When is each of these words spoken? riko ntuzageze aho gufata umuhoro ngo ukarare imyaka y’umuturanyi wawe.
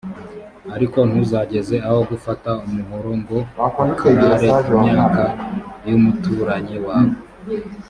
riko 0.79 0.99
ntuzageze 1.09 1.75
aho 1.89 1.99
gufata 2.11 2.49
umuhoro 2.67 3.09
ngo 3.19 3.37
ukarare 3.89 4.49
imyaka 4.75 5.23
y’umuturanyi 5.87 6.77
wawe. 6.87 7.17